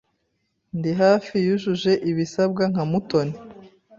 [0.77, 3.35] Ndi hafi yujuje ibisabwa nka Mutoni.